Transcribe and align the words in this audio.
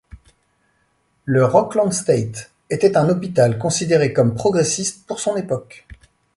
Le 1.25 1.45
Rockland 1.45 1.91
State 1.93 2.49
était 2.71 2.97
un 2.97 3.07
hôpital 3.07 3.59
considéré 3.59 4.11
comme 4.13 4.33
progressiste 4.33 5.05
pour 5.05 5.19
son 5.19 5.35
époque. 5.35 5.85